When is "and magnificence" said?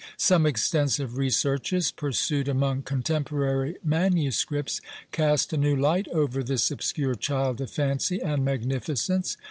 8.19-9.37